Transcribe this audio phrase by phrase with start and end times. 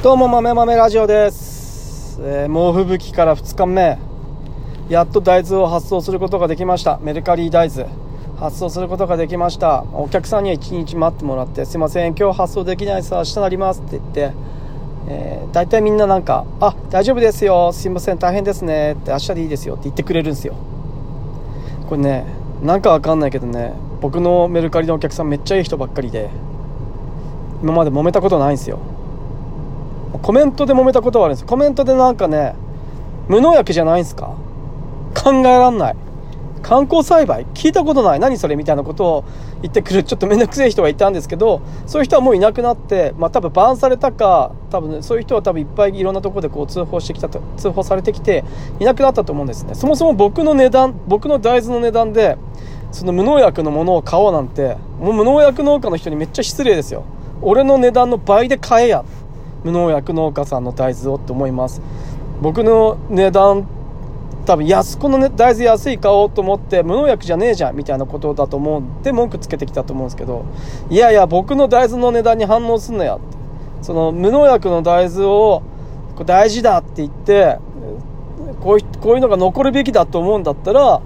[0.00, 3.98] どうも豆豆ラジオです、えー猛吹雪から2日目。
[4.88, 7.00] やっと大豆を発送することができました。
[7.02, 7.88] メルカリ大豆。
[8.38, 9.82] 発送することができました。
[9.92, 12.14] お客さんには1日待ってもらってすいません。
[12.14, 14.32] 今日発送できないです明日なりますって言って、
[15.08, 17.72] えー、大体みんななんか「あ大丈夫ですよ。
[17.72, 18.18] すいません。
[18.18, 20.54] 大変ですね」って「明日でいいですよ」って言ってくれるんですよ。
[21.88, 22.24] これね
[22.62, 26.30] なんかわかんないけどね僕のメルカリのお客さんめっちゃいい人ばっかりで
[27.64, 28.78] 今まで揉めたことないんですよ。
[30.22, 31.46] コメントで揉めたことはあるんです。
[31.46, 32.54] コメントでなんかね
[33.28, 34.34] 無農薬じゃないんですか？
[35.14, 35.96] 考えらんない。
[36.62, 37.46] 観光栽培？
[37.54, 38.18] 聞いたことない。
[38.18, 39.24] 何それみたいなことを
[39.62, 48.44] 言ってくるちょっと面倒くせえ人がいたんですけどそういう人はもういなくなってまあ多分バンされたか多分、ね、そういう人は多分いっぱいいろんなところでこう通報してきたと通報されてきて
[48.80, 49.74] いなくなったと思うんですね。
[49.74, 52.36] そもそも僕の値段僕の大豆の値段で
[52.92, 57.04] その無農薬のものを買おうなんてもう無農薬農家の人にめっちゃ失礼ですよ。
[57.40, 59.04] 俺の値段の倍で買えや。
[59.64, 61.82] 無農薬農家さんの大豆をって思います。
[62.40, 63.66] 僕の値段
[64.46, 70.46] 多分安この、ね、大豆安い買おうと思って無農薬じゃねえじゃんみたいなことだと思うんで文句つけてきたと思うんですけど
[70.88, 73.38] いやいや僕の大豆の値段に反応すんなやって。
[73.82, 75.62] その無農薬の大豆を
[76.16, 77.58] こ大事だって言って
[78.60, 81.00] こういうこういうのが残るべきだと思うんだったら、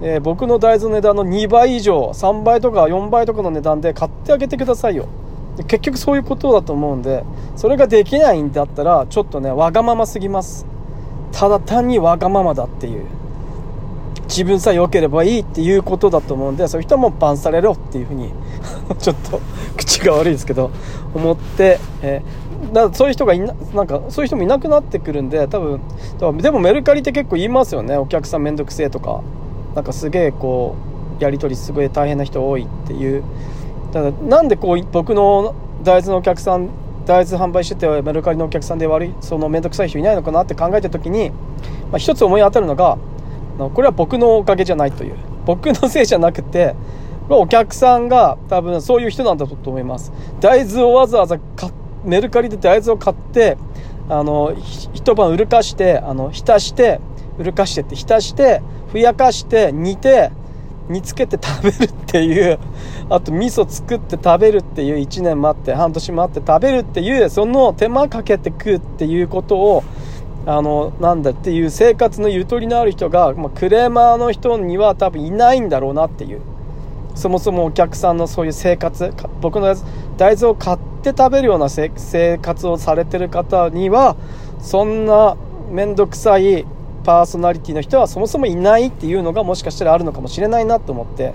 [0.00, 5.08] えー僕の大豆の値段の2倍以上3倍とか4倍とかの値段で買ってあげてくださいよ。
[5.60, 7.22] で結局そういうことだと思うんで
[7.56, 10.66] それができないんだったらちょっとねわがまますぎます。
[11.32, 13.04] ただ単にわがままだっていう。
[14.24, 18.32] 自分さえ良ければいいっていうことだと思うんでそういう人もうバンされろっていうふうに
[19.00, 19.40] ちょっと
[19.76, 20.70] 口が悪いですけど
[21.14, 25.80] 思って、えーだそういう人がいななんかそういう人もいなくなってくるんで多分
[26.38, 27.96] でもメルカリって結構言いますよね。
[27.96, 29.22] お客さんめんどくせえとか。
[29.74, 30.74] なんかすげえこ
[31.18, 33.22] うやり取りすごい大変な人多いっていう。
[33.92, 36.68] ただなんでこう僕の大豆のお客さん
[37.06, 41.36] 大豆販売しててメルカリのお客さんで悪いその面倒くさい人いないのかなって考えた時に、ま
[41.94, 42.98] あ、一つ思い当たるのが
[43.74, 46.74] これは僕のおかげじゃないという僕のせいじゃなくて
[47.28, 50.12] お客さんが多分そういう人なんだと思います。
[50.40, 51.38] 大豆をわざわざ
[52.04, 53.56] メルカリで大豆を買って
[54.08, 54.54] あの
[54.92, 57.00] 一晩うるかしてあの浸して
[57.38, 60.32] うるかしてって浸してふやかして煮て
[60.90, 62.58] 煮つけて食べるっていう
[63.08, 69.84] あと味噌作って食べるっていう1年待って半年待って食べるっていうその手間かけて食うっていうことを
[70.46, 76.40] あのなんだっていう生活のゆとりのある人が、まあ、クレーマーの人には多分いないんだろうなっていう。
[77.14, 79.74] そもそもお客さんのそういう生活僕の
[80.16, 84.16] 大豆を買って食べるような生活をされてる方には
[84.60, 85.36] そんな
[85.70, 86.64] 面倒くさい
[87.04, 91.34] パーソナリティの人はそもそもいないっていうのがもしかしたらあるのかもしれないなと思って。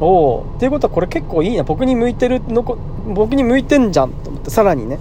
[0.00, 4.50] おおっていうことはこれ結構いいな僕に向いてるの僕に向いてんじゃんと思って。
[4.50, 4.98] さらにね。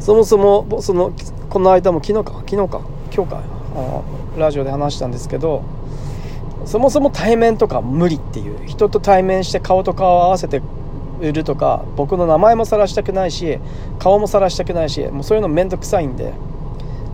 [0.00, 1.12] そもそもその
[1.48, 2.80] この間も昨日か昨日か。
[3.14, 3.42] 今日か。
[4.36, 5.62] ラジオで話したんですけど
[6.64, 8.66] そもそも対面とか無理っていう。
[8.66, 10.62] 人と対面して顔と顔を合わせて
[11.20, 13.58] 売るとか僕の名前も晒したくないし
[13.98, 16.32] 顔も晒したくないしもうそういうのめんどくさいんで。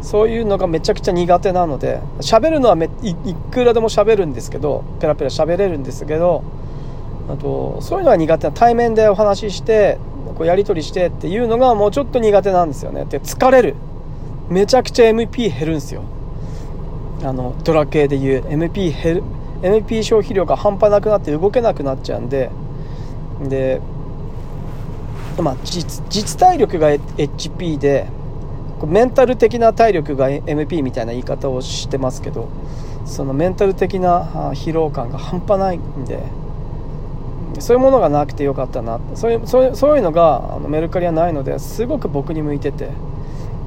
[0.04, 3.14] そういうのがめちゃくちゃ苦手なので喋るのはめい
[3.50, 6.44] くらでも喋るんですけどペラペラ喋れるんですけど
[7.30, 9.98] あとそういうのは苦手な対面でお話しして
[10.36, 13.06] こうやり取りしてっていうのがもうちょっと苦手なんですよね。
[13.06, 13.76] で疲れる。
[14.50, 16.02] めちゃくちゃ MP 減るんですよ。
[17.22, 19.22] あのドラ系でいう MP 減る
[19.62, 22.50] MP 消費量が半端なくなって動けなくなっちゃうんで
[23.40, 23.80] で
[25.38, 28.06] まあ実実体力が HP で
[28.86, 32.48] メンタル的な体力が MP みたいな言い方をしてますけど
[33.06, 36.20] そのメンタル的な疲労感が半端ないんで
[37.60, 38.98] そういうものがなくてよかったな。
[39.14, 42.88] そういうそういうのがあのメルカリはないのですごく僕に向いてて。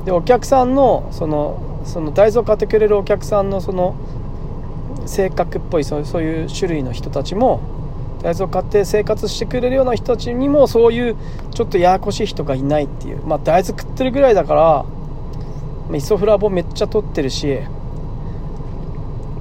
[0.05, 3.95] でお客さんのそのその大豆を買ってくれるお客さんのその
[5.05, 7.59] 性格っぽいそうそういう種類の人たちも
[8.21, 11.17] 大豆を買って生活してくれるような人たちにもそういう
[11.53, 13.21] ちょっとややこしい人がいないっていう。
[13.25, 14.85] まあ大豆食ってるぐらいだから
[15.93, 17.59] イソフラボめっちゃ取ってるし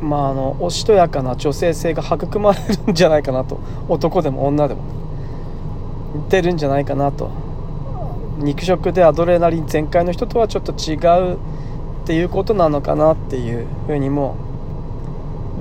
[0.01, 3.59] まああのおしとやかな女性性が育まれるんじゃないかなと。
[3.89, 4.83] 男でも女でも。
[6.29, 7.31] 出るんじゃないかなと。
[8.39, 10.97] 肉食でアドレナリン全開の人とはちょっと違
[11.33, 11.39] うっ
[12.07, 14.37] ていうことなのかなっていうふうにも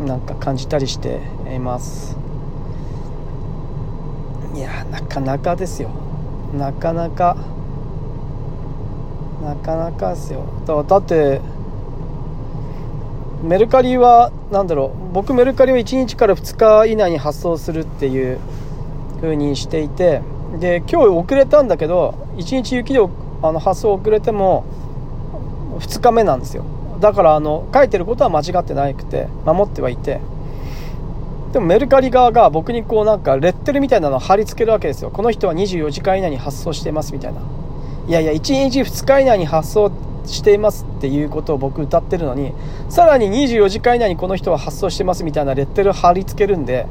[0.06, 1.22] なんか感じたりして
[1.54, 2.18] います。
[4.54, 5.90] いやなかなかですよ。
[6.54, 7.38] なかなか
[9.46, 10.42] なかなかですよ。
[10.66, 11.40] だだって
[13.44, 15.14] メルカリは何だろう。
[15.14, 18.40] 僕メルカリは1日から2日以内に発送するっていう
[19.22, 20.22] 風にしていて
[20.60, 24.66] で今日遅れたんだけど1日雪であの発送遅れても
[25.78, 26.66] 2日目なんですよ。
[27.00, 30.20] だからあの書いてることは間違ってなくて守ってはいて。
[31.54, 35.12] でもメルカリ側が僕にこうなんかレッテルみたいなのを貼り付けるわけですよ。
[35.12, 37.40] この人は24時間以内に発送していますみたいな。
[38.08, 39.92] いやいや1日2日以内に発送
[40.26, 42.54] していますっていうことを僕歌ってるのに
[42.90, 46.86] さらに24時間以内にこの人は発送してますみたいなレッテル貼り付けるんで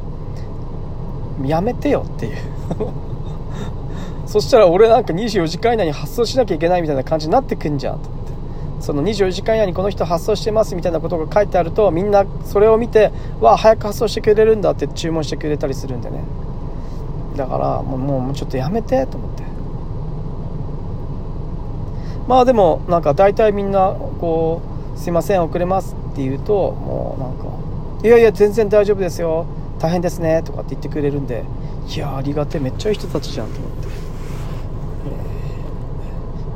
[1.44, 2.37] やめてよっていう。
[4.26, 8.32] そしたら俺なんか24時間以内に発送しなきゃいけないみたいな感じになってくんじゃんと思って。
[8.81, 16.25] その24時間以内にこの人発送してますみたいなことが書いてあるとみんなそれを見てわあ早く発送してくれるんだって注文してくれたりするんでね。
[17.37, 19.54] だからもうもうちょっとやめてと思って。
[22.26, 24.62] まあでもなんか大体みんなこ
[24.94, 27.44] う「すいません遅れます」って言うともうなんか
[28.06, 29.47] 「いやいや全然大丈夫ですよ
[29.79, 31.44] 大変ですね」とかって言ってくれるんで
[31.88, 33.88] いやありがてえめっちゃいい人たちじゃんと思って、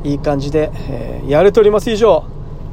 [0.04, 2.24] えー、いい感じで、えー、やれております以上。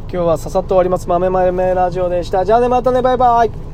[0.08, 1.10] 今日はささっと終わります。
[1.10, 2.46] 豆豆ラジオでした。
[2.46, 3.02] じゃあねまたね。
[3.02, 3.65] バイバイ。